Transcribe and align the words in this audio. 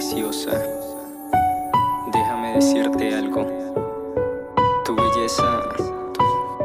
preciosa. 0.00 0.52
Déjame 2.10 2.54
decirte 2.54 3.14
algo. 3.14 3.46
Tu 4.82 4.96
belleza, 4.96 5.60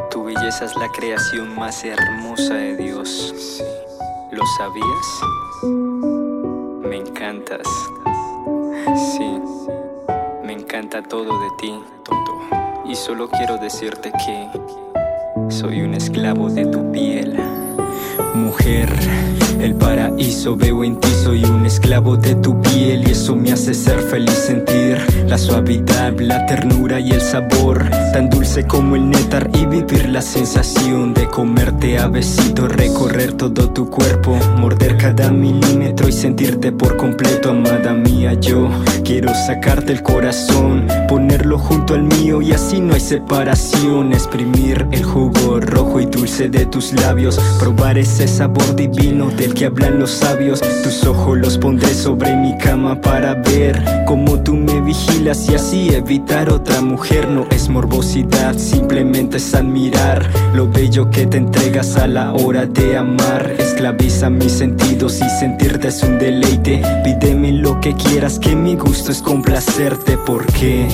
tu, 0.09 0.23
belleza 0.23 0.63
es 0.63 0.75
la 0.77 0.87
creación 0.87 1.53
más 1.53 1.83
hermosa 1.83 2.53
de 2.53 2.77
Dios. 2.77 3.61
¿Lo 4.31 4.41
sabías? 4.57 5.07
Me 6.87 6.95
encantas. 6.95 7.67
Sí, 8.95 9.37
me 10.41 10.53
encanta 10.53 11.03
todo 11.03 11.37
de 11.37 11.49
ti. 11.59 11.73
Todo. 12.05 12.85
Y 12.85 12.95
solo 12.95 13.27
quiero 13.29 13.57
decirte 13.57 14.13
que 14.13 14.49
soy 15.49 15.81
un 15.81 15.93
esclavo 15.93 16.49
de 16.49 16.67
tu 16.67 16.89
piel. 16.93 17.37
Mujer, 18.35 18.89
el 19.61 19.75
paraíso 19.75 20.55
veo 20.55 20.83
en 20.83 20.99
ti, 20.99 21.07
soy 21.23 21.43
un 21.45 21.65
esclavo 21.65 22.17
de 22.17 22.35
tu 22.35 22.61
piel 22.61 23.07
y 23.07 23.11
eso 23.11 23.35
me 23.35 23.51
hace 23.51 23.73
ser 23.73 23.99
feliz 23.99 24.33
sentir 24.33 24.97
la 25.27 25.37
suavidad, 25.37 26.19
la 26.19 26.45
ternura 26.45 26.99
y 26.99 27.11
el 27.11 27.21
sabor, 27.21 27.89
tan 28.13 28.29
dulce 28.29 28.67
como 28.67 28.95
el 28.95 29.09
néctar 29.09 29.49
y 29.53 29.65
vivir 29.65 30.09
la 30.09 30.21
sensación 30.21 31.13
de 31.13 31.27
comerte 31.27 31.97
a 31.97 32.07
besito, 32.07 32.67
recorrer 32.67 33.33
todo 33.33 33.71
tu 33.71 33.89
cuerpo, 33.89 34.37
morder 34.57 34.97
cada 34.97 35.31
milímetro 35.31 36.07
y 36.07 36.11
sentirte 36.11 36.71
por 36.71 36.97
completo, 36.97 37.51
amada 37.51 37.93
mía, 37.93 38.33
yo 38.33 38.69
quiero 39.03 39.33
sacarte 39.33 39.93
el 39.93 40.03
corazón, 40.03 40.87
junto 41.53 41.93
al 41.93 42.03
mío 42.03 42.41
y 42.41 42.51
así 42.51 42.81
no 42.81 42.95
hay 42.95 42.99
separación, 42.99 44.13
exprimir 44.13 44.87
el 44.91 45.03
jugo 45.03 45.59
rojo 45.59 45.99
y 45.99 46.05
dulce 46.05 46.49
de 46.49 46.65
tus 46.65 46.91
labios, 46.93 47.39
probar 47.59 47.97
ese 47.99 48.27
sabor 48.27 48.75
divino 48.75 49.29
del 49.29 49.53
que 49.53 49.65
hablan 49.65 49.99
los 49.99 50.09
sabios. 50.09 50.61
Tus 50.83 51.05
ojos 51.05 51.37
los 51.37 51.57
pondré 51.57 51.93
sobre 51.93 52.35
mi 52.35 52.57
cama 52.57 52.99
para 52.99 53.35
ver 53.35 53.81
cómo 54.07 54.39
tú 54.41 54.55
me 54.55 54.81
vigilas 54.81 55.47
y 55.47 55.55
así 55.55 55.89
evitar 55.93 56.49
otra 56.49 56.81
mujer. 56.81 57.29
No 57.29 57.45
es 57.51 57.69
morbosidad, 57.69 58.57
simplemente 58.57 59.37
es 59.37 59.53
admirar 59.53 60.27
lo 60.53 60.67
bello 60.67 61.09
que 61.11 61.27
te 61.27 61.37
entregas 61.37 61.95
a 61.95 62.07
la 62.07 62.33
hora 62.33 62.65
de 62.65 62.97
amar. 62.97 63.53
Esclaviza 63.59 64.29
mis 64.29 64.51
sentidos 64.51 65.19
y 65.21 65.29
sentirte 65.39 65.89
es 65.89 66.01
un 66.01 66.17
deleite. 66.17 66.81
Pídeme 67.03 67.51
lo 67.51 67.79
que 67.79 67.93
quieras, 67.93 68.39
que 68.39 68.55
mi 68.55 68.75
gusto 68.75 69.11
es 69.11 69.21
complacerte 69.21 70.17
porque 70.25 70.87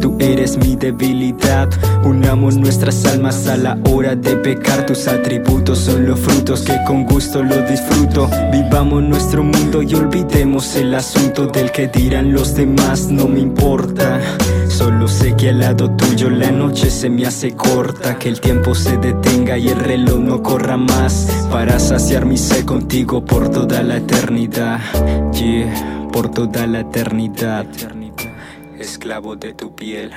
tú 0.00 0.16
eres 0.18 0.56
mi 0.56 0.76
debilidad. 0.76 1.68
Unamos 2.04 2.56
nuestras 2.56 3.04
almas 3.06 3.46
a 3.48 3.56
la 3.56 3.78
hora 3.90 4.14
de 4.14 4.36
pecar. 4.36 4.86
Tus 4.86 5.08
atributos 5.08 5.78
son 5.78 6.06
los 6.06 6.20
frutos 6.20 6.62
que 6.62 6.76
con 6.86 7.04
gusto 7.04 7.42
lo 7.42 7.62
disfruto. 7.62 8.28
Vivamos 8.52 9.02
nuestro 9.02 9.42
mundo 9.42 9.82
y 9.82 9.94
olvidemos 9.94 10.76
el 10.76 10.94
asunto 10.94 11.46
del 11.46 11.70
que 11.70 11.88
dirán 11.88 12.32
los 12.32 12.54
demás. 12.54 13.08
No 13.10 13.28
me 13.28 13.40
importa. 13.40 14.20
Solo 14.68 15.08
sé 15.08 15.34
que 15.34 15.50
al 15.50 15.60
lado 15.60 15.90
tuyo 15.92 16.28
la 16.28 16.50
noche 16.50 16.90
se 16.90 17.08
me 17.08 17.26
hace 17.26 17.52
corta, 17.52 18.18
que 18.18 18.28
el 18.28 18.40
tiempo 18.40 18.74
se 18.74 18.98
detenga 18.98 19.56
y 19.56 19.68
el 19.68 19.78
reloj 19.78 20.18
no 20.18 20.42
corra 20.42 20.76
más 20.76 21.28
para 21.50 21.78
saciar 21.78 22.26
mi 22.26 22.36
sed 22.36 22.64
contigo 22.64 23.24
por 23.24 23.48
toda 23.48 23.82
la 23.82 23.96
eternidad. 23.96 24.80
Yeah, 25.32 26.08
por 26.12 26.30
toda 26.30 26.66
la 26.66 26.80
eternidad. 26.80 27.66
Esclavo 28.78 29.36
de 29.36 29.54
tu 29.54 29.74
piel. 29.74 30.12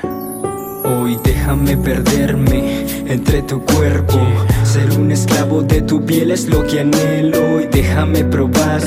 Hoy 0.83 1.17
déjame 1.23 1.77
perderme 1.77 2.85
entre 3.07 3.41
tu 3.43 3.63
cuerpo. 3.63 4.19
Ser 4.63 4.99
un 4.99 5.11
esclavo 5.11 5.61
de 5.61 5.81
tu 5.81 6.05
piel 6.05 6.31
es 6.31 6.47
lo 6.47 6.65
que 6.67 6.81
anhelo. 6.81 7.61
Y 7.61 7.67
déjame 7.67 8.25
probar 8.25 8.81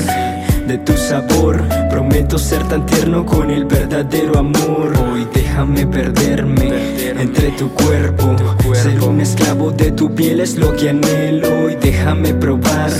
de 0.67 0.79
tu 0.79 0.93
sabor. 0.93 1.63
Prometo 1.89 2.37
ser 2.39 2.63
tan 2.69 2.85
tierno 2.85 3.25
con 3.25 3.51
el 3.51 3.65
verdadero 3.65 4.39
amor. 4.39 4.93
Hoy 5.11 5.27
déjame 5.33 5.87
perderme 5.87 7.21
entre 7.21 7.53
tu 7.53 7.71
cuerpo. 7.71 8.37
Ser 8.75 9.01
un 9.03 9.21
esclavo 9.21 9.71
de 9.71 9.93
tu 9.93 10.15
piel 10.15 10.41
es 10.41 10.57
lo 10.59 10.77
que 10.77 10.91
anhelo. 10.91 11.71
Y 11.71 11.77
déjame 11.77 12.35
probar 12.35 12.91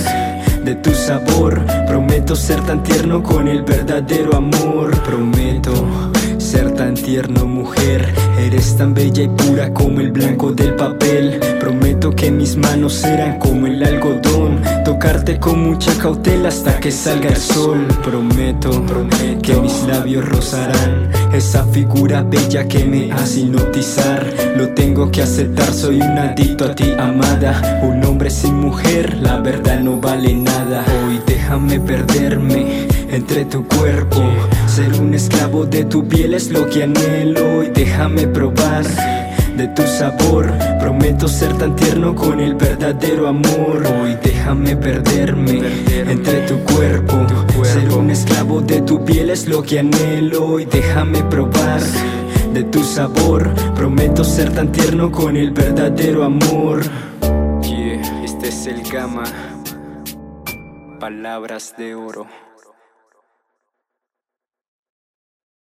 de 0.65 0.75
tu 0.75 0.91
sabor. 0.91 1.63
Prometo 1.85 2.35
ser 2.35 2.61
tan 2.61 2.81
tierno 2.83 3.21
con 3.21 3.47
el 3.47 3.63
verdadero 3.63 4.35
amor. 4.35 4.91
Prometo 5.03 5.71
tierno 7.03 7.45
mujer. 7.45 8.13
Eres 8.39 8.77
tan 8.77 8.93
bella 8.93 9.23
y 9.23 9.27
pura 9.27 9.73
como 9.73 9.99
el 9.99 10.11
blanco 10.11 10.51
del 10.51 10.75
papel. 10.75 11.39
Prometo 11.59 12.11
que 12.11 12.31
mis 12.31 12.55
manos 12.55 12.93
serán 12.93 13.37
como 13.39 13.67
el 13.67 13.83
algodón. 13.83 14.61
Tocarte 14.85 15.39
con 15.39 15.63
mucha 15.63 15.93
cautela 15.97 16.49
hasta 16.49 16.79
que 16.79 16.91
salga 16.91 17.29
el 17.29 17.35
sol. 17.35 17.85
Prometo, 18.03 18.83
que 19.41 19.55
mis 19.55 19.83
labios 19.83 20.27
rozarán 20.27 21.11
Esa 21.33 21.65
figura 21.65 22.23
bella 22.23 22.67
que 22.67 22.85
me 22.85 23.11
hace 23.11 23.41
hipnotizar. 23.41 24.25
Lo 24.57 24.69
tengo 24.69 25.11
que 25.11 25.21
aceptar, 25.21 25.73
soy 25.73 25.97
un 25.97 26.17
adicto 26.17 26.65
a 26.65 26.75
ti 26.75 26.93
amada. 26.97 27.81
Un 27.83 28.03
hombre 28.05 28.29
sin 28.29 28.55
mujer, 28.55 29.17
la 29.21 29.39
verdad 29.39 29.79
no 29.79 29.97
vale 29.97 30.33
nada. 30.33 30.85
Hoy 31.05 31.19
déjame 31.25 31.79
perderme 31.79 32.87
entre 33.09 33.45
tu 33.45 33.67
cuerpo 33.67 34.23
Ser 34.73 34.99
un 34.99 35.13
esclavo 35.13 35.67
de 35.67 35.85
tu 35.85 36.07
piel 36.07 36.33
es 36.33 36.49
lo 36.49 36.67
que 36.67 36.81
anhelo 36.81 37.61
Y 37.61 37.69
déjame 37.69 38.25
probar 38.25 38.83
de 39.55 39.67
tu 39.67 39.83
sabor. 39.83 40.51
Prometo 40.79 41.27
ser 41.27 41.55
tan 41.59 41.75
tierno 41.75 42.15
con 42.15 42.39
el 42.39 42.55
verdadero 42.55 43.27
amor 43.27 43.83
Hoy 43.85 44.17
déjame 44.23 44.75
perderme 44.75 45.61
entre 46.09 46.47
tu 46.47 46.57
cuerpo. 46.73 47.23
Ser 47.63 47.91
un 47.91 48.09
esclavo 48.09 48.61
de 48.61 48.81
tu 48.81 49.05
piel 49.05 49.29
es 49.29 49.47
lo 49.47 49.61
que 49.61 49.77
anhelo 49.77 50.59
Y 50.59 50.65
déjame 50.65 51.21
probar 51.25 51.81
de 52.51 52.63
tu 52.63 52.83
sabor. 52.83 53.53
Prometo 53.75 54.23
ser 54.23 54.51
tan 54.55 54.71
tierno 54.71 55.11
con 55.11 55.37
el 55.37 55.51
verdadero 55.51 56.23
amor. 56.23 56.81
Yeah, 57.61 58.23
este 58.23 58.47
es 58.47 58.65
el 58.65 58.81
gama. 58.91 59.25
Palabras 60.99 61.75
de 61.77 61.93
oro 61.93 62.25